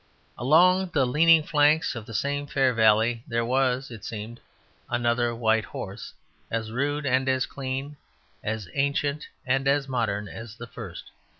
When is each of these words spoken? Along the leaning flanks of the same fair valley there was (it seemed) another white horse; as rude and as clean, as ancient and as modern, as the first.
Along 0.35 0.89
the 0.95 1.05
leaning 1.05 1.43
flanks 1.43 1.93
of 1.93 2.07
the 2.07 2.13
same 2.15 2.47
fair 2.47 2.73
valley 2.73 3.23
there 3.27 3.45
was 3.45 3.91
(it 3.91 4.03
seemed) 4.03 4.39
another 4.89 5.35
white 5.35 5.65
horse; 5.65 6.11
as 6.49 6.71
rude 6.71 7.05
and 7.05 7.29
as 7.29 7.45
clean, 7.45 7.97
as 8.43 8.67
ancient 8.73 9.27
and 9.45 9.67
as 9.67 9.87
modern, 9.87 10.27
as 10.27 10.55
the 10.55 10.65
first. 10.65 11.11